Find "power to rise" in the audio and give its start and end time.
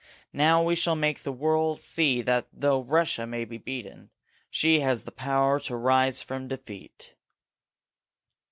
5.11-6.23